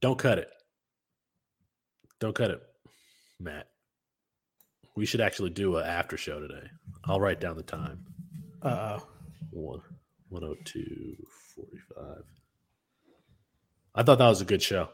[0.00, 0.48] Don't cut it.
[2.20, 2.62] Don't cut it,
[3.38, 3.68] Matt.
[4.96, 6.68] We should actually do an after show today.
[7.04, 8.04] I'll write down the time.
[8.62, 9.08] Uh oh.
[9.50, 9.80] One,
[10.28, 11.16] 102,
[11.56, 12.22] 45.
[13.94, 14.88] I thought that was a good show.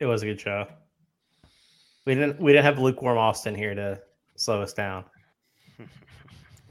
[0.00, 0.66] It was a good show.
[2.06, 4.00] We didn't we didn't have lukewarm Austin here to
[4.36, 5.04] slow us down.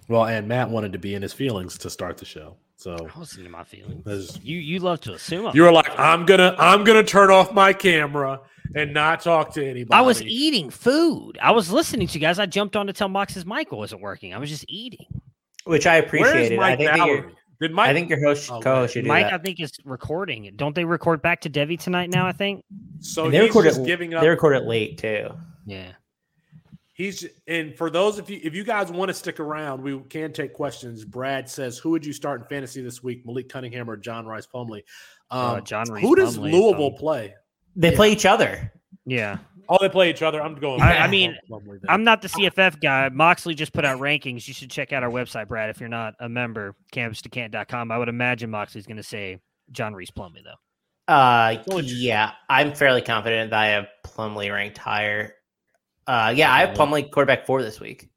[0.08, 2.58] Well, and Matt wanted to be in his feelings to start the show.
[2.82, 4.39] So I wasn't in my feelings.
[4.41, 5.45] You you love to assume.
[5.45, 8.39] I'm- you were like, I'm gonna I'm gonna turn off my camera
[8.73, 9.94] and not talk to anybody.
[9.95, 11.38] I was eating food.
[11.40, 12.40] I was listening to you guys.
[12.40, 14.34] I jumped on to tell Mox's mic wasn't working.
[14.34, 15.05] I was just eating.
[15.66, 16.57] Which I Where's appreciated.
[16.57, 17.31] I Mike think, that your,
[17.62, 20.52] Did Mike I think your host Oh, co-host should do Mike, I think is recording.
[20.55, 22.09] Don't they record back to Devi tonight?
[22.09, 22.63] Now I think.
[22.99, 23.85] so And they he's record just it.
[23.85, 25.29] giving up They record it late too.
[25.68, 25.91] Yeah.
[27.02, 30.32] He's and for those of you if you guys want to stick around, we can
[30.34, 31.04] take questions.
[31.04, 33.26] Brad says, "Who would you start in fantasy this week?
[33.26, 34.84] Malik Cunningham or John Rhys Plumlee?"
[35.32, 37.00] Um, Uh, John Rhys who does Plumlee Louisville fun.
[37.00, 37.34] play?
[37.76, 37.96] They Yeah.
[37.96, 38.72] play each other.
[39.08, 39.40] Yeah.
[39.68, 40.44] Oh, they play each other.
[40.44, 40.80] I'm going.
[40.82, 41.80] I- I mean, Plumlee.
[41.90, 43.10] I'm not the CFF guy.
[43.10, 44.48] Moxley just put out rankings.
[44.48, 45.71] You should check out our website, Brad.
[45.71, 47.91] If you're not a member, campus2cant.com.
[47.91, 49.40] I would imagine Moxley's going to say
[49.71, 50.60] John Rhys Plumlee, though.
[51.12, 55.34] Uh, yeah, I'm fairly confident that I have Plumlee ranked higher.
[56.12, 58.09] Uh, yeah, I have Plumlee quarterback four this week.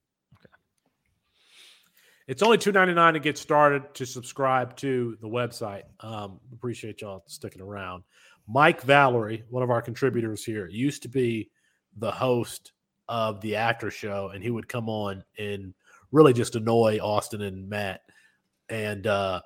[2.27, 5.85] It's only two ninety nine to get started to subscribe to the website.
[6.01, 8.03] Um, appreciate y'all sticking around.
[8.49, 11.53] Mike Valerie, one of our contributors here, used to be
[11.99, 12.73] the host
[13.09, 15.73] of the after show, and he would come on and
[16.11, 18.01] really just annoy Austin and Matt.
[18.69, 19.41] And uh,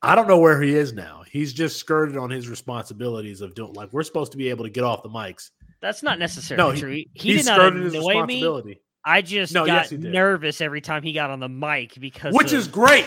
[0.00, 1.22] I don't know where he is now.
[1.30, 4.70] He's just skirted on his responsibilities of doing like we're supposed to be able to
[4.70, 5.50] get off the mics.
[5.84, 6.90] That's not necessarily No, he- true.
[6.92, 8.36] He, He, did not his annoy me.
[8.36, 12.34] responsibility, I just No, got yes, nervous every time he got on the mic because
[12.34, 13.04] which of- is great.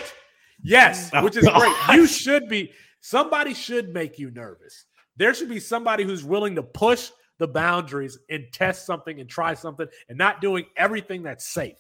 [0.64, 1.76] Yes, Oh, which is great.
[1.96, 2.72] You should be.
[3.02, 4.86] Somebody should make you nervous.
[5.16, 9.54] There should be somebody who's willing to push the boundaries and test something and try
[9.56, 11.78] something and not doing everything that's safe.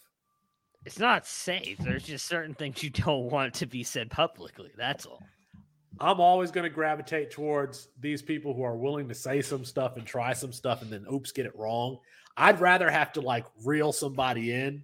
[0.86, 1.78] it's not safe.
[1.80, 4.72] There's just certain things you don't want to be said publicly.
[4.77, 5.22] That's all.
[6.00, 9.98] I'm always going to gravitate towards these people who are willing to say some stuff
[9.98, 12.00] and try some stuff and then oops get it wrong.
[12.36, 14.84] I'd rather have to like reel somebody in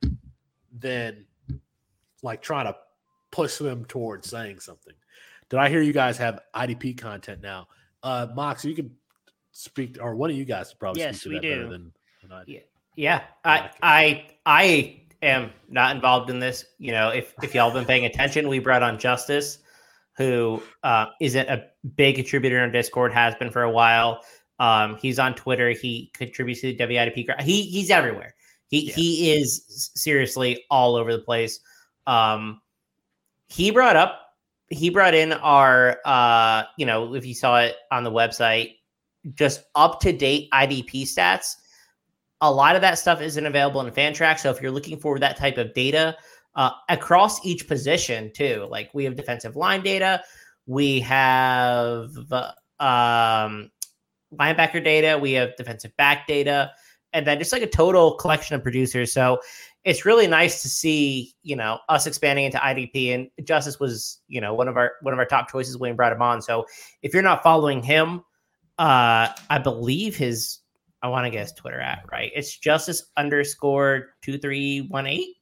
[0.79, 1.25] than
[2.23, 2.75] like trying to
[3.31, 4.93] push them towards saying something.
[5.49, 7.67] Did I hear you guys have IDP content now?
[8.01, 8.91] Uh Mox, you can
[9.51, 11.69] speak or one of you guys probably Yes, speak to we that better do.
[11.69, 12.43] than, than I.
[12.47, 12.59] Yeah.
[12.95, 16.63] Yeah, I, I, I am not involved in this.
[16.77, 19.57] You know, if if y'all been paying attention, we brought on Justice,
[20.17, 21.65] who uh, isn't a
[21.95, 24.21] big contributor on Discord, has been for a while.
[24.59, 25.71] Um, he's on Twitter.
[25.71, 27.41] He contributes to the WIDP.
[27.41, 28.35] He he's everywhere.
[28.67, 28.93] He Yeah.
[28.93, 31.59] he is seriously all over the place.
[32.07, 32.61] Um,
[33.47, 34.19] he brought up
[34.69, 38.75] he brought in our uh, you know, if you saw it on the website,
[39.33, 41.55] just up to date IDP stats
[42.43, 44.37] a lot of that stuff isn't available in Fantrack.
[44.37, 46.17] So if you're looking for that type of data
[46.55, 50.21] uh, across each position, too, like we have defensive line data,
[50.65, 52.11] we have
[52.79, 53.71] um,
[54.33, 56.71] linebacker data, we have defensive back data,
[57.13, 59.13] and then just like a total collection of producers.
[59.13, 59.39] So
[59.83, 63.13] it's really nice to see, you know, us expanding into IDP.
[63.13, 65.95] And Justice was, you know, one of our one of our top choices when we
[65.95, 66.41] brought him on.
[66.41, 66.65] So
[67.01, 68.23] if you're not following him,
[68.79, 70.59] uh, I believe his
[71.01, 72.31] I want to his Twitter at right.
[72.33, 75.35] It's justice underscore two three one eight.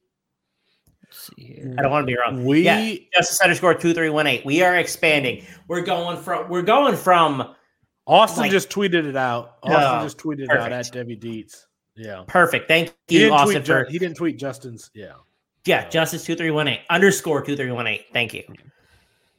[1.12, 1.74] Let's see here.
[1.78, 2.44] I don't want to be wrong.
[2.44, 4.46] We Yeah, justice underscore two three one eight.
[4.46, 5.44] We are expanding.
[5.68, 7.54] We're going from we're going from
[8.06, 9.58] Austin like- just tweeted it out.
[9.62, 11.66] Austin Oh, just tweeted it out at Debbie Dietz.
[11.94, 12.24] Yeah.
[12.26, 12.66] perfect.
[12.68, 14.90] Thank you, didn't, Austin, tweet for he didn't tweet Justin's.
[14.94, 15.12] Yeah.
[15.66, 18.06] yeah, justice two three one eight underscore two three one eight.
[18.14, 18.44] Thank you.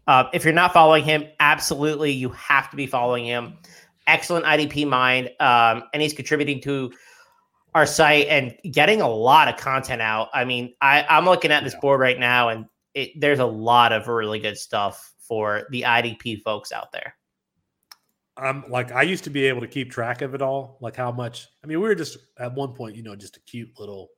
[0.05, 3.57] Uh, if you're not following him, absolutely you have to be following him.
[4.05, 6.91] Excellent IDP mind, um, and he's contributing to
[7.75, 10.29] our site and getting a lot of content out.
[10.33, 13.91] I mean, I, I'm looking at this board right now, and it, there's a lot
[13.91, 17.15] of really good stuff for the IDP folks out there.
[18.35, 21.11] I'm like I used to be able to keep track of it all, like how
[21.11, 21.47] much.
[21.63, 24.09] I mean, we were just at one point, you know, just a cute little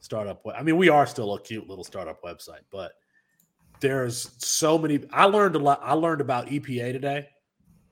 [0.00, 0.42] startup.
[0.56, 2.92] I mean, we are still a cute little startup website, but
[3.80, 5.00] there's so many.
[5.12, 5.80] I learned a lot.
[5.82, 7.28] I learned about EPA today.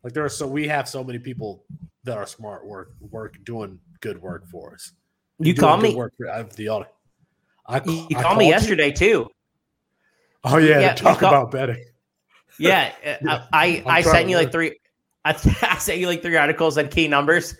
[0.04, 1.64] Like there are so we have so many people
[2.04, 4.92] that are smart work work doing good work for us.
[5.38, 5.94] You call me.
[5.94, 6.88] Work for, I have the audit.
[7.66, 8.50] I, You, I called me you?
[8.50, 9.28] yesterday too.
[10.44, 11.84] Oh yeah, Yeah, talk call- about betting.
[12.58, 12.92] Yeah,
[13.28, 14.78] uh, I I, I trying sent you like three.
[15.24, 15.30] I,
[15.62, 17.54] I sent you like three articles on key numbers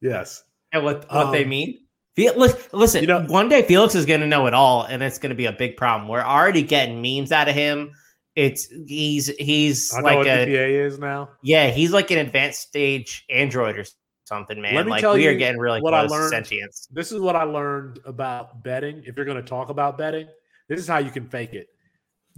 [0.00, 0.42] Yes.
[0.72, 1.78] and what what they Um, mean.
[2.16, 5.02] Fe- Listen, listen you know- one day Felix is going to know it all, and
[5.02, 6.08] it's going to be a big problem.
[6.08, 7.92] We're already getting memes out of him
[8.34, 11.30] It's he's he's I like a PA is now.
[11.42, 13.84] yeah, he's like an advanced stage android or
[14.24, 14.74] something, man.
[14.74, 16.30] Let me like tell we are you getting really what I close to learned.
[16.30, 16.88] sentience.
[16.90, 19.02] This is what I learned about betting.
[19.04, 20.28] If you're going to talk about betting,
[20.68, 21.68] this is how you can fake it.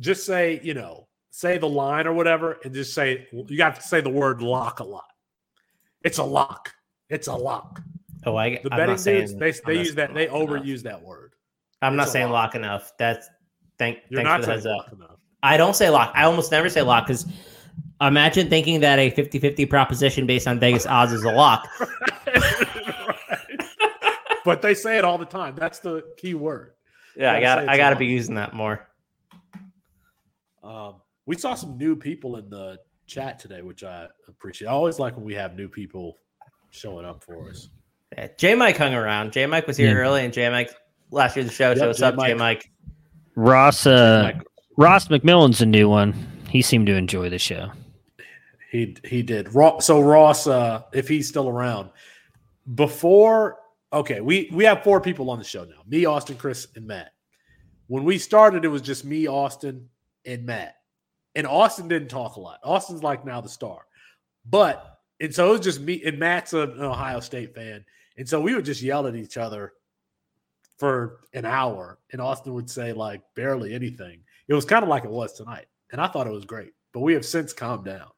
[0.01, 3.83] Just say, you know, say the line or whatever, and just say you got to
[3.83, 5.05] say the word lock a lot.
[6.03, 6.73] It's a lock.
[7.09, 7.81] It's a lock.
[8.27, 10.13] Oh, I The I'm betting not saying dudes, they, they use that.
[10.13, 10.65] They lock enough.
[10.65, 11.35] overuse that word.
[11.83, 12.47] I'm not It's a saying lock.
[12.47, 12.93] lock enough.
[12.99, 13.29] That's
[13.79, 14.93] thank You're thanks not for the saying heads up.
[14.93, 15.14] enough.
[15.45, 16.11] I don't say lock.
[16.15, 17.27] I almost never say lock because
[18.01, 21.69] imagine thinking that a 50-50 proposition based on Vegas odds is a lock.
[24.45, 25.55] but they say it all the time.
[25.55, 26.73] That's the key word.
[27.17, 28.89] Yeah, I Gotta I got to be using that more.
[30.63, 30.97] Um,
[31.27, 34.69] we saw some new people in the chat today, which I appreciate.
[34.69, 36.19] I always like when we have new people
[36.71, 37.69] showing up for us.
[38.17, 39.33] Yeah, J Mike hung around.
[39.33, 39.97] J Mike was here Yeah.
[39.97, 40.71] early, and J Mike
[41.11, 41.71] last year the show.
[41.71, 42.39] Yep, so what's up, J J-Mike.
[42.39, 42.71] Mike?
[43.37, 44.43] Ross uh, Like,
[44.77, 46.13] Ross McMillan's a new one.
[46.49, 47.71] He seemed to enjoy the show.
[48.71, 49.51] he he did.
[49.81, 51.91] So Ross, uh, if he's still around,
[52.75, 53.59] before
[53.93, 55.83] okay, we we have four people on the show now.
[55.87, 57.13] Me, Austin, Chris, and Matt.
[57.87, 59.89] When we started, it was just me, Austin,
[60.25, 60.77] and Matt.
[61.35, 62.61] And Austin didn't talk a lot.
[62.65, 63.87] Austin's like now the star.
[64.45, 67.85] But and so it was just me and Matt's an Ohio State fan.
[68.17, 69.73] And so we would just yell at each other
[70.79, 71.99] for an hour.
[72.13, 74.21] And Austin would say like barely anything.
[74.49, 75.67] It was kind of like it was tonight.
[75.93, 76.73] And I thought it was great.
[76.93, 78.09] But we have since calmed down.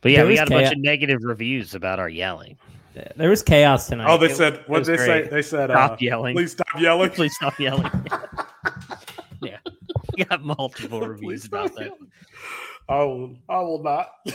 [0.00, 2.58] But yeah, There we was got a bunch of negative reviews about our yelling.
[3.16, 4.06] There was chaos tonight.
[4.08, 5.28] Oh, they It- said it what was they say?
[5.28, 6.34] They said Stop uh, yelling.
[6.34, 7.10] please stop yelling.
[7.10, 7.90] Please stop yelling.
[9.42, 9.58] yeah,
[10.16, 11.86] we got multiple reviews about that.
[11.86, 12.10] yelling.
[12.88, 14.08] I will I will not.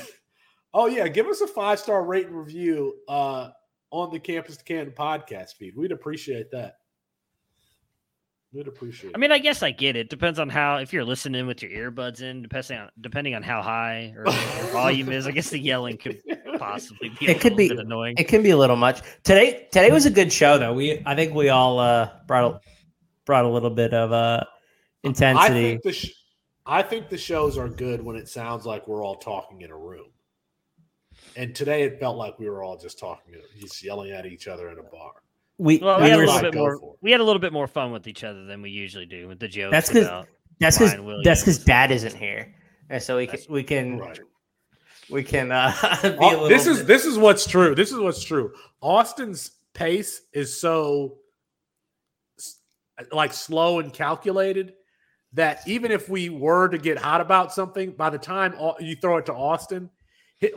[0.74, 3.50] Oh yeah, give us a five star rate and review uh,
[3.90, 5.76] on the Campus to Canton podcast feed.
[5.76, 6.76] We'd appreciate that.
[8.54, 9.14] We'd appreciate.
[9.16, 10.10] I mean, I guess I get it.
[10.10, 13.62] Depends on how if you're listening with your earbuds in, depending on depending on how
[13.62, 14.34] high or your
[14.74, 15.26] volume is.
[15.26, 16.22] I guess the yelling could
[16.58, 17.28] possibly be.
[17.28, 18.16] a It could be- bit annoying.
[18.18, 19.68] It can be a little much today.
[19.72, 20.74] Today was a good show, though.
[20.74, 22.60] We I think we all uh, brought a,
[23.26, 25.54] brought a little bit of uh, I intensity.
[25.72, 26.12] think the sh-
[26.66, 29.78] I think the shows are good when it sounds like we're all talking in a
[29.78, 30.08] room.
[31.38, 34.70] And today it felt like we were all just talking, just yelling at each other
[34.70, 35.14] in a bar.
[35.62, 36.80] We Well, we we had a little bit more.
[36.80, 36.96] for.
[37.02, 39.40] We had a little bit more fun with each other than we usually do with
[39.40, 39.72] the jokes.
[39.72, 40.28] That's 'cause- about
[40.60, 42.54] that's because that's because Dad isn't here,
[42.90, 44.20] and so we can we can Right.
[45.10, 47.76] we can uh, be a little this is bit- this is what's true.
[47.76, 48.54] This is what's true.
[48.82, 51.18] Austin's pace is so
[53.12, 54.74] like slow and calculated
[55.34, 59.18] that even if we were to get hot about something, by the time you throw
[59.18, 59.90] it to Austin,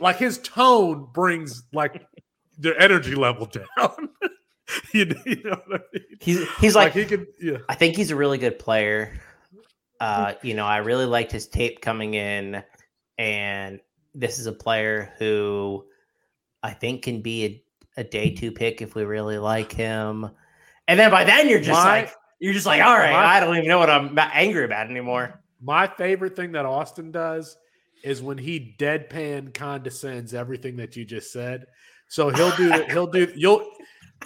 [0.01, 2.05] like his tone brings like
[2.59, 4.09] the energy level down.
[4.93, 6.03] you, know- you know what I mean?
[6.21, 7.57] he's he's Like, like he could, yeah.
[7.69, 9.19] I think he's a really good player.
[9.99, 12.61] Uh, you know, I really liked his tape coming in,
[13.17, 13.79] and
[14.13, 15.85] this is a player who
[16.63, 17.45] I think can be
[17.97, 20.29] a, a day two pick if we really like him.
[20.87, 23.39] And then by then you're just My- like you're just like, all right, my- I
[23.39, 25.41] don't even know what I'm angry about anymore.
[25.61, 27.55] My favorite thing that Austin does
[28.03, 31.65] is when he deadpan condescends everything that you just said.
[32.07, 32.83] So he'll do.
[32.89, 33.67] He'll do you'll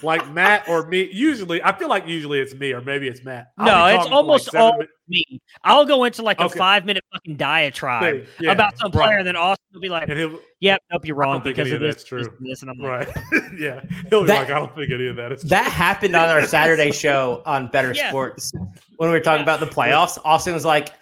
[0.01, 1.09] like Matt or me.
[1.11, 3.51] Usually, I feel like usually it's me or maybe it's Matt.
[3.57, 5.41] I'll No, it's almost seven all- min- me.
[5.63, 6.57] I'll go into like a Okay.
[6.57, 9.05] five minute fucking diatribe Yeah, about some right.
[9.07, 11.41] player, and then Austin will be like, and he'll "Yep, nope, you're I don't wrong
[11.41, 12.37] think because any of of this, that's this, true.
[12.39, 13.43] and this." And I'm like, right.
[13.59, 15.49] yeah, he'll be That- like, I don't think any of that is true.
[15.49, 18.09] That happened on our Saturday show on Better Yeah.
[18.09, 18.51] Sports
[18.97, 19.53] when we were talking Yeah.
[19.55, 20.17] about the playoffs.
[20.23, 20.93] Austin was like,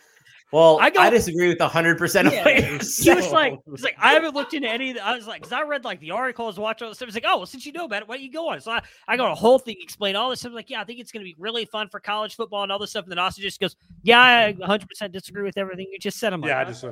[0.52, 3.60] "Well, I, go, I disagree with hundred percent of Yeah, what you're he was like,
[3.70, 4.92] he's like, I haven't looked into any.
[4.92, 7.08] Of the, I was like, because I read like the articles, watch all the stuff.
[7.08, 8.62] He's like, oh, well, since you know about it, why don't you go on?
[8.62, 10.54] So I, I got a whole thing, explain all this stuff.
[10.54, 12.80] Like, yeah, I think it's going to be really fun for college football and all
[12.80, 13.04] this stuff.
[13.04, 16.34] And then Austin just goes, yeah, I 100 percent disagree with everything you just said.
[16.34, 16.86] I'm like, yeah, I "Oh, just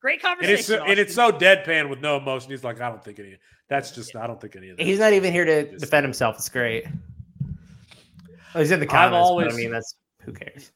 [0.00, 0.54] great and conversation.
[0.58, 2.50] it's so, and it's so deadpan with no emotion.
[2.50, 3.36] He's like, I don't think any.
[3.68, 4.84] That's just I don't think any of that.
[4.86, 6.36] He's not even here to defend himself.
[6.36, 6.84] It's great.
[8.54, 9.16] Oh, he's in the I've comments.
[9.16, 10.70] but always- I mean, that's who cares.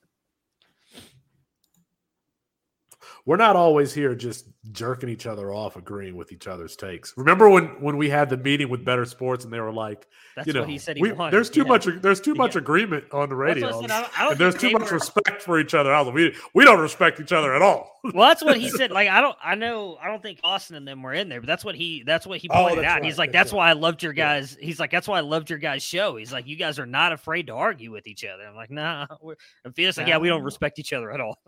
[3.26, 7.12] We're not always here just jerking each other off, agreeing with each other's takes.
[7.16, 10.06] Remember when when we had the meeting with Better Sports and they were like,
[10.36, 11.32] That's you know, what he said he we- wanted.
[11.32, 11.68] there's too yeah.
[11.68, 12.60] much there's too much Yeah.
[12.62, 13.80] agreement on the radio.
[13.80, 13.90] said.
[13.90, 15.92] I I and there's too much were- respect for each other.
[15.92, 17.90] I was like, we we don't respect each other at all.
[18.14, 18.92] Well, that's what he said.
[18.92, 21.48] Like, I don't, I know, I don't think Austin and them were in there, but
[21.48, 23.04] that's what he, that's what he Oh, pointed that's out.
[23.04, 23.58] He's like, that's that's right.
[23.58, 24.38] why I loved your Yeah.
[24.38, 24.56] guys.
[24.60, 26.14] He's like, that's why I loved your guys' show.
[26.16, 28.44] He's like, you guys are not afraid to argue with each other.
[28.46, 29.08] I'm like, nah.
[29.20, 31.38] We're, and like, yeah, we don't respect each other at all.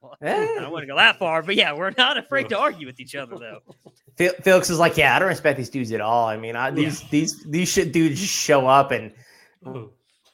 [0.00, 2.86] Well, I don't want to go that far, but yeah, we're not afraid to argue
[2.86, 3.60] with each other though.
[4.16, 6.26] Fel- Felix is like, yeah, I don't respect these dudes at all.
[6.26, 9.12] I mean, I, these these these shit dudes just show up and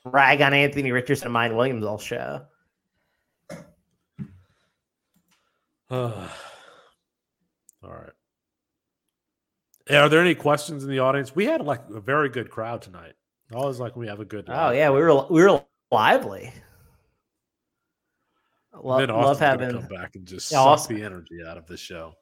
[0.04, 2.42] rag on Anthony Richardson and Mine Williams all show.
[5.88, 6.28] All
[7.92, 8.10] right.
[9.88, 11.36] Are there any questions in the audience?
[11.36, 13.12] We had like a very good crowd tonight.
[13.52, 14.46] I always like we have a good.
[14.48, 16.52] Oh yeah, we were we were lively.
[18.82, 21.66] Lo- then love having come back and just yeah, suck Austin, the energy out of
[21.66, 22.14] the show.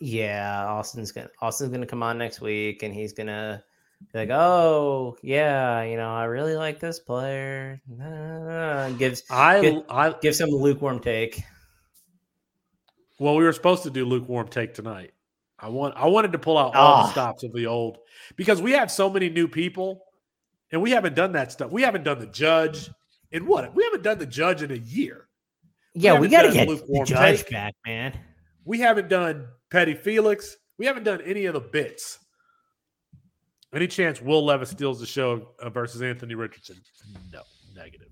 [0.00, 3.62] Yeah, Austin's gonna Austin's gonna come on next week, and he's gonna
[4.12, 7.80] be like, "Oh yeah, you know, I really like this player."
[8.98, 11.42] gives I give, I give some lukewarm take.
[13.18, 15.12] Well, we were supposed to do lukewarm take tonight.
[15.58, 17.02] I want I wanted to pull out all oh.
[17.02, 17.12] the ah.
[17.12, 17.98] stops of the old
[18.36, 20.04] because we have so many new people,
[20.72, 21.70] and we haven't done that stuff.
[21.70, 22.90] We haven't done the judge
[23.30, 23.74] in what?
[23.74, 25.28] We haven't done the judge in a year.
[25.94, 27.50] Yeah, we, we got to get the judge take.
[27.50, 28.18] back, man.
[28.64, 30.56] We haven't done Petty Felix.
[30.78, 32.18] We haven't done any of the bits.
[33.72, 36.76] Any chance Will Levis steals the show uh, versus Anthony Richardson?
[37.32, 37.42] No,
[37.74, 38.08] negative.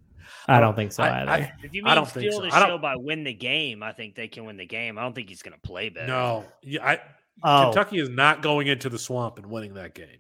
[0.49, 1.31] I don't think so I, either.
[1.31, 2.43] I, if you mean I don't steal so.
[2.43, 4.99] the show by win the game, I think they can win the game.
[4.99, 6.09] I don't think he's going to play better.
[6.09, 7.01] No, yeah, I,
[7.45, 7.67] oh.
[7.67, 10.19] Kentucky is not going into the swamp and winning that game.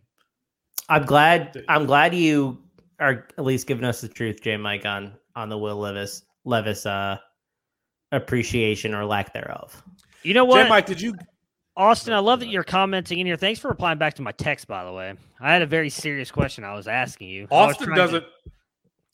[0.88, 1.64] I'm glad.
[1.68, 2.62] I'm glad you
[3.00, 4.56] are at least giving us the truth, J.
[4.56, 7.18] Mike, on on the Will Levis Levis uh,
[8.12, 9.82] appreciation or lack thereof.
[10.22, 10.68] You know what, J.
[10.68, 10.86] Mike?
[10.86, 11.14] Did you
[11.76, 13.36] Austin, I love that you're commenting in here.
[13.36, 15.14] Thanks for replying back to my text, by the way.
[15.40, 17.48] I had a very serious question I was asking you.
[17.50, 18.52] Austin doesn't to...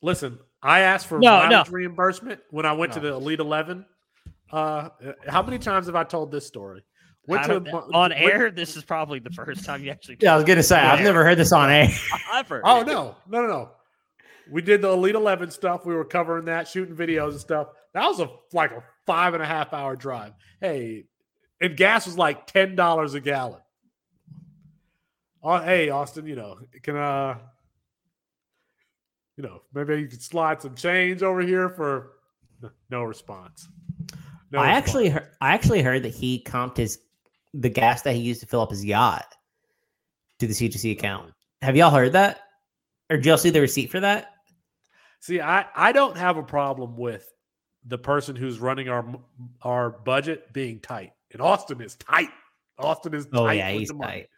[0.03, 0.39] listen.
[0.61, 1.73] I asked for no, mileage no.
[1.73, 3.01] reimbursement when I went no.
[3.01, 3.87] to the Elite Eleven.
[4.51, 4.89] Uh,
[5.29, 6.83] how many times have I told this story?
[7.29, 7.61] Went to,
[7.95, 8.51] on air.
[8.51, 10.17] This is probably the first time you actually.
[10.21, 11.89] Yeah, I was gonna say I've never heard this on air.
[12.33, 12.63] I've heard.
[12.65, 13.71] Oh no, no, no, no.
[14.51, 15.85] We did the Elite Eleven stuff.
[15.85, 17.69] We were covering that, shooting videos and stuff.
[17.99, 20.33] That was a like a five and a half hour drive.
[20.61, 21.07] Hey,
[21.61, 23.61] and gas was like ten dollars a gallon.
[25.43, 27.39] Oh, hey, Austin, you know, can uh,
[29.37, 32.13] you know, maybe you could slide some change over here for
[32.89, 33.69] no response.
[34.53, 34.79] No I response.
[34.79, 37.01] actually, heard, I actually heard that he comped his
[37.53, 39.35] the gas that he used to fill up his yacht
[40.39, 41.33] to the C2C account.
[41.63, 42.43] Have y'all heard that,
[43.11, 44.35] or did y'all see the receipt for that?
[45.19, 47.33] See, I I don't have a problem with
[47.87, 49.05] the person who's running our
[49.63, 51.13] our budget being tight.
[51.33, 52.31] And Austin is tight.
[52.79, 53.49] Austin is oh, tight.
[53.49, 54.29] Oh yeah, he's tight.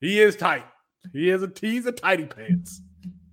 [0.00, 0.64] He is tight.
[1.12, 2.82] He is a he's a tighty pants.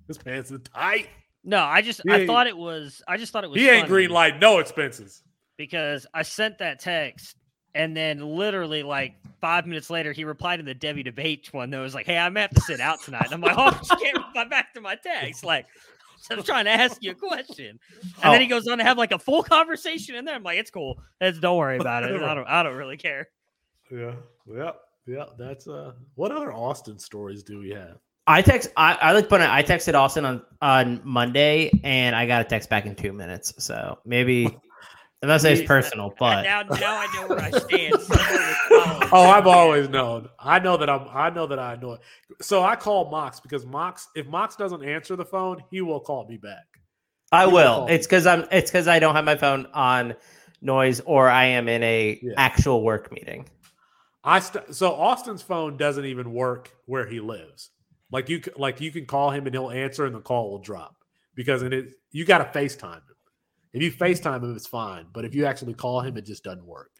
[0.08, 1.10] His pants are tight.
[1.44, 3.88] No, I just he I thought it was I just thought it was He ain't
[3.88, 5.24] green light, no expenses.
[5.58, 7.36] Because I sent that text
[7.74, 11.80] and then literally like five minutes later he replied to the Devy debate one that
[11.80, 13.26] was like, Hey, I'm gonna have to sit out tonight.
[13.26, 15.44] And I'm like, Oh, I can't reply back to my text.
[15.44, 15.68] Like
[16.32, 17.80] I'm trying to ask you a question.
[18.02, 18.32] And oh.
[18.32, 20.36] then he goes on to have like a full conversation in there.
[20.36, 21.00] I'm like, it's cool.
[21.22, 22.22] It's, don't worry about it.
[22.22, 23.30] I don't I don't really care.
[23.92, 24.14] Yeah.
[24.46, 24.72] Yeah.
[25.06, 25.26] Yeah.
[25.38, 27.98] That's uh what other Austin stories do we have?
[28.26, 32.42] I text I, I like put I texted Austin on on Monday and I got
[32.42, 33.54] a text back in two minutes.
[33.58, 34.58] So maybe
[35.24, 37.96] Unless it's personal, but now, now I know where I stand.
[39.12, 40.30] oh, I've always known.
[40.40, 41.08] I know that I'm.
[41.12, 42.02] I know that I know it.
[42.42, 46.28] So I call Mox because Mox, if Mox doesn't answer the phone, he will call
[46.28, 46.66] me back.
[47.32, 47.82] I he will.
[47.82, 48.46] will it's because I'm.
[48.52, 50.16] It's because I don't have my phone on
[50.62, 52.34] noise, or I am in a yeah.
[52.38, 53.48] actual work meeting.
[54.24, 57.72] I st- so Austin's phone doesn't even work where he lives.
[58.12, 60.96] Like you, like you can call him and he'll answer, and the call will drop
[61.36, 63.02] because it you got to FaceTime him.
[63.74, 65.06] If you FaceTime him, it's fine.
[65.14, 66.92] But if you actually call him, it just doesn't work.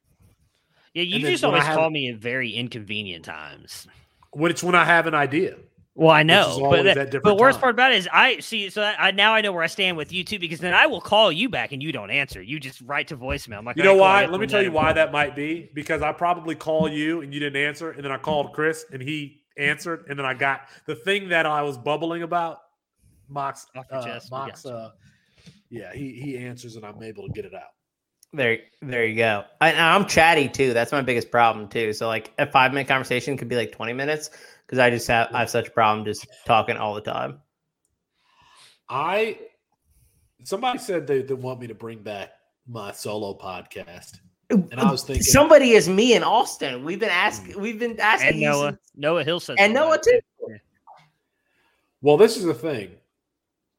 [0.98, 3.88] Yeah, you just always have, call me at very inconvenient times.
[4.32, 5.58] When it's when I have an idea.
[5.94, 8.72] Well, I know, but the, but worst part about it is I see.
[8.72, 11.02] So I now I know where I stand with you too, because then I will
[11.02, 12.42] call you back and you don't answer.
[12.42, 13.60] You just write to voicemail.
[13.60, 14.26] I'm like, you know why?
[14.26, 15.70] Let me tell you why that might be.
[15.74, 19.00] Because I probably call you and you didn't answer, and then I called Chris and
[19.00, 22.60] he answered, and then I got the thing that I was bubbling about.
[23.30, 24.92] Mox, uh, Mox, uh,
[25.70, 27.77] yeah, he he answers and I'm able to get it out.
[28.34, 29.46] There, there you go.
[29.62, 30.74] I, I'm chatty too.
[30.74, 31.94] That's my biggest problem too.
[31.94, 34.30] So like a five minute conversation could be like 20 minutes
[34.66, 37.40] because I just have I have such a problem just talking all the time.
[38.90, 39.40] I
[40.44, 42.32] somebody said they, they want me to bring back
[42.68, 44.20] my solo podcast.
[44.50, 46.86] And I was thinking somebody is me in Austin.
[46.86, 47.62] We've been asking hmm.
[47.62, 48.70] we've been asking and Noah.
[48.70, 50.20] Since, Noah Hill said and Noah too.
[52.02, 52.92] Well, this is the thing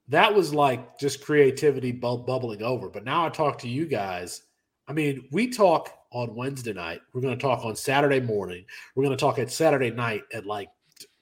[0.08, 2.88] that was like just creativity bu- bubbling over.
[2.88, 4.42] But now I talk to you guys.
[4.86, 7.00] I mean, we talk on Wednesday night.
[7.12, 8.64] We're going to talk on Saturday morning.
[8.94, 10.70] We're going to talk at Saturday night at like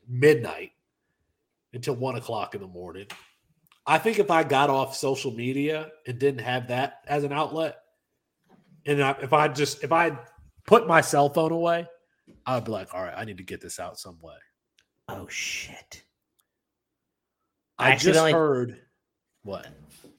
[0.08, 0.70] midnight
[1.72, 3.06] until one o'clock in the morning.
[3.86, 7.78] I think if I got off social media and didn't have that as an outlet,
[8.84, 10.16] and if I just if I
[10.66, 11.86] put my cell phone away,
[12.46, 14.34] I'd be like, all right, I need to get this out some way.
[15.08, 16.02] Oh shit.
[17.78, 18.80] I, I just heard
[19.42, 19.66] what?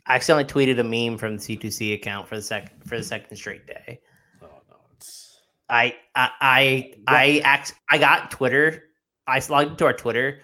[0.06, 3.36] I accidentally tweeted a meme from the C2C account for the second for the second
[3.36, 4.00] straight day.
[4.42, 5.38] Oh no, it's
[5.70, 8.84] I I I I act, I got Twitter.
[9.28, 10.42] I logged into our Twitter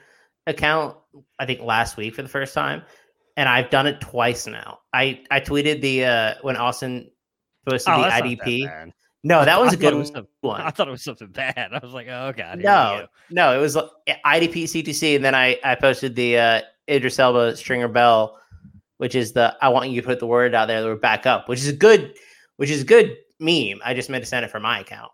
[0.47, 0.97] account.
[1.39, 2.81] I think last week for the first time,
[3.37, 4.79] and I've done it twice now.
[4.93, 7.09] I I tweeted the uh when Austin
[7.67, 8.91] posted Oh, the not that IDP.
[9.25, 10.59] No, that I was a good was some- one.
[10.59, 11.55] I thought it was something bad.
[11.73, 12.57] I was like, oh god.
[12.57, 12.63] No,
[13.03, 13.07] go.
[13.29, 13.87] no, it was uh,
[14.25, 18.39] IDP CTC, and then I I posted the uh, Idris Elba Stringer Bell,
[18.97, 21.25] which is the I want you to put the word out there that we're back
[21.25, 22.13] up, which is a good,
[22.57, 23.81] which is a good meme.
[23.83, 25.11] I just meant to send it from my account.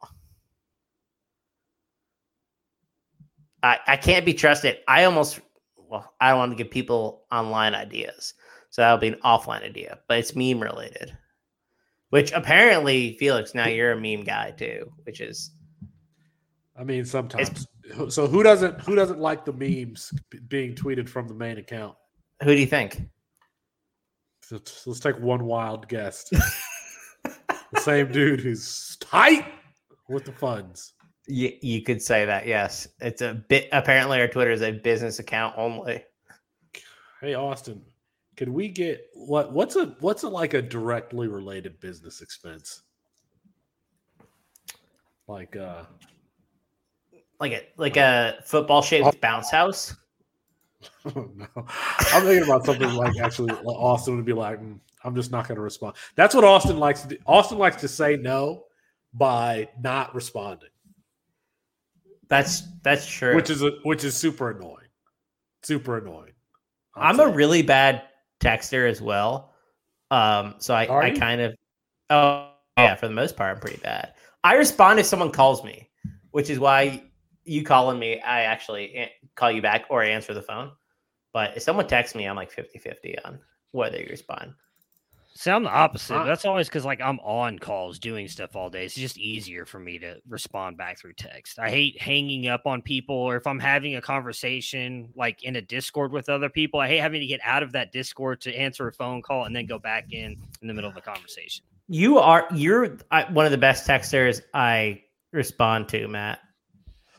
[3.64, 4.78] I I can't be trusted.
[4.88, 5.40] I almost
[5.76, 8.34] well, I don't want to give people online ideas,
[8.70, 11.18] so that'll be an offline idea, but it's meme related.
[12.10, 15.52] Which apparently, Felix, now you're a meme guy too, which is
[16.80, 17.68] I mean, sometimes.
[18.10, 20.14] So who doesn't who doesn't like the memes
[20.48, 21.96] being tweeted from the main account?
[22.44, 23.02] who do you think?
[24.42, 26.24] So let's take one wild guess.
[26.30, 29.46] the same dude who's tight
[30.08, 30.94] with the funds.
[31.28, 32.88] You, you could say that, yes.
[33.00, 33.70] It's a bit.
[33.72, 36.04] Apparently, our Twitter is a business account only.
[37.22, 37.82] Hey Austin,
[38.38, 42.84] can we get what what's a what's a like a directly related business expense?
[45.28, 45.84] Like uh
[47.40, 49.96] Like a like a football shaped bounce house.
[51.16, 51.48] no.
[51.56, 55.56] I'm thinking about something like actually Austin would be like, "Mm, I'm just not going
[55.56, 55.96] to respond.
[56.16, 57.18] That's what Austin likes to do.
[57.26, 58.66] Austin likes to say no
[59.14, 60.70] by not responding,
[62.28, 63.36] That's that's true.
[63.36, 64.88] which is a, which is super annoying.
[65.64, 66.34] Super annoying.
[66.96, 68.04] I'd I'm a really bad
[68.40, 69.54] texter as well.
[70.12, 71.20] Um, so I, Are I you?
[71.20, 71.56] kind of
[72.10, 74.14] oh yeah, for the most part, I'm pretty bad.
[74.44, 75.90] I respond if someone calls me,
[76.32, 77.04] which is why
[77.50, 80.72] you calling me, I actually call you back or I answer the phone.
[81.34, 83.40] But if someone texts me, I'm like 50-50 on
[83.72, 84.54] whether you respond.
[85.36, 86.26] See, I'm the opposite.
[86.26, 88.84] That's always because like I'm on calls doing stuff all day.
[88.84, 91.60] It's just easier for me to respond back through text.
[91.60, 95.62] I hate hanging up on people, or if I'm having a conversation like in a
[95.62, 98.88] Discord with other people, I hate having to get out of that Discord to answer
[98.88, 101.64] a phone call and then go back in in the middle of the conversation.
[101.88, 102.98] You are you're
[103.32, 106.40] one of the best texters I respond to, Matt.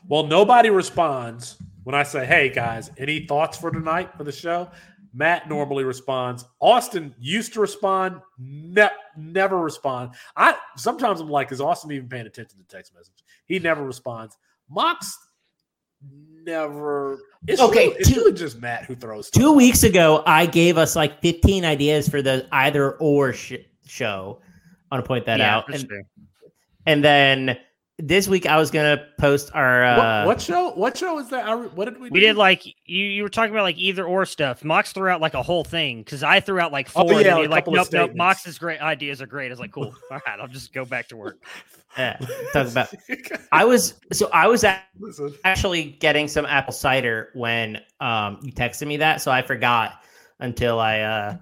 [0.07, 4.69] Well, nobody responds when I say, "Hey guys, any thoughts for tonight for the show?"
[5.13, 6.45] Matt normally responds.
[6.61, 8.87] Austin used to respond, ne-
[9.17, 10.11] never respond.
[10.37, 14.37] I sometimes I'm like, "Is Austin even paying attention to text message?" He never responds.
[14.69, 15.17] Mox
[16.43, 17.19] never.
[17.47, 19.27] It's Okay, really, it's two- really just Matt who throws.
[19.27, 23.53] stuff Two weeks ago, I gave us like 15 ideas for the either or sh-
[23.85, 24.41] show.
[24.91, 25.73] I want to point that out.
[25.73, 25.87] And,
[26.85, 27.57] and then
[27.97, 29.83] this week, I was going to post our.
[29.83, 30.71] Uh, what, what show?
[30.71, 31.75] What show is that?
[31.75, 32.09] What did we?
[32.09, 32.27] We do?
[32.27, 32.73] did like you.
[33.05, 34.63] You were talking about like either or stuff.
[34.63, 37.13] Mox threw out like a whole thing because I threw out like Oh, four.
[37.13, 38.17] and yeah, then a like couple of nope, nope.
[38.17, 39.47] Mox's great ideas are great.
[39.47, 39.93] I was like, cool.
[40.11, 41.43] All right, I'll just go back to work.
[41.97, 42.13] uh,
[42.53, 42.93] talk about.
[43.51, 44.83] I was so I was at,
[45.43, 50.01] actually getting some apple cider when um, you texted me that, so I forgot
[50.39, 51.37] until I uh,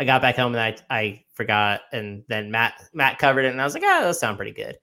[0.00, 3.60] I got back home and I I forgot, and then Matt Matt covered it, and
[3.60, 4.76] I was like, ah, those sound pretty good.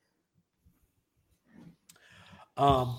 [2.57, 2.97] Um,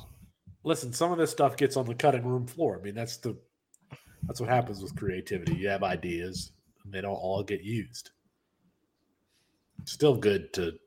[0.62, 2.78] listen, some of this stuff gets on the cutting room floor.
[2.78, 3.36] I mean, that's the
[4.24, 5.54] that's what happens with creativity.
[5.54, 6.52] You have ideas,
[6.84, 8.10] and they don't all get used.
[9.84, 10.78] Still good to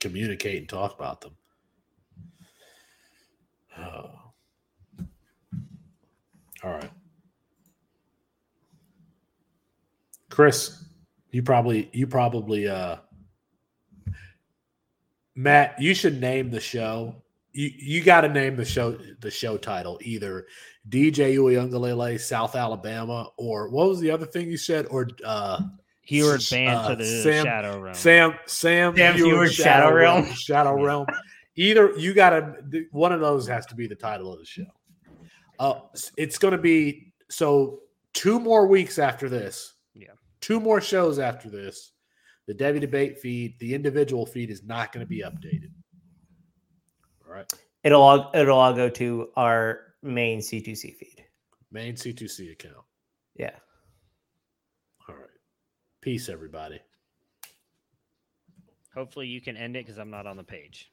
[0.00, 1.32] communicate and talk about them.
[3.78, 4.10] Oh.
[6.64, 6.90] All right,
[10.28, 10.84] Chris,
[11.30, 12.96] you probably you probably uh
[15.36, 17.14] Matt, you should name the show.
[17.58, 20.46] You you got to name the show the show title either
[20.88, 25.62] DJ Uiagalelei South Alabama or what was the other thing you said or uh
[26.02, 27.94] Heward banned uh, to the Sam- shadow realm.
[27.96, 30.24] Sam Sam Sam Heward Heward Shadow Realm.
[30.34, 31.06] Shadow Realm.
[31.56, 34.66] Either you got to one of those has to be the title of the show.
[35.58, 35.80] Uh
[36.16, 37.80] it's going to be so
[38.14, 39.74] two more weeks after this.
[39.94, 40.12] Yeah.
[40.40, 41.90] Two more shows after this.
[42.46, 45.72] The Devy debate feed, the individual feed is not going to be updated.
[47.28, 47.52] All right.
[47.84, 51.24] It'll all it'll all go to our main C2C feed.
[51.70, 52.84] Main C2C account.
[53.36, 53.54] Yeah.
[55.08, 55.24] All right.
[56.00, 56.80] Peace, everybody.
[58.94, 60.90] Hopefully, you can end it because I'm not on the page.